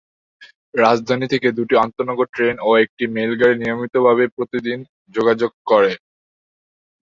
[0.75, 4.79] রাজধানী থেকে দুটি আন্তঃনগর ট্রেন ও একটি মেইল গাড়ি নিয়মিত ভাবে প্রতিদিন
[5.15, 5.91] যোগাযোগ করে।